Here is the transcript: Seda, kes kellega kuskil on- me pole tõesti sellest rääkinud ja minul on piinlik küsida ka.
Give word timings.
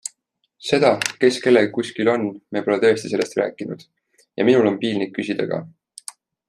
Seda, 0.69 0.89
kes 1.23 1.37
kellega 1.43 1.69
kuskil 1.75 2.09
on- 2.13 2.25
me 2.57 2.65
pole 2.69 2.79
tõesti 2.85 3.13
sellest 3.13 3.39
rääkinud 3.43 3.87
ja 4.41 4.49
minul 4.51 4.71
on 4.71 4.83
piinlik 4.87 5.15
küsida 5.19 5.51
ka. 5.53 5.65